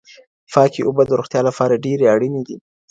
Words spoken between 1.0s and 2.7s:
د روغتیا لپاره ډېرې اړینې دي.